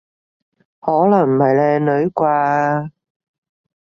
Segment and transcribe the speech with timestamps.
[0.79, 2.91] 可能唔係靚女啩？